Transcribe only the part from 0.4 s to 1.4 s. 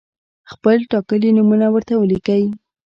خپل ټاکلي